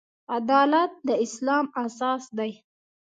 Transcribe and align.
عدالت 0.37 0.91
د 1.07 1.09
اسلام 1.25 1.65
اساس 1.83 2.23
دی. 2.37 2.51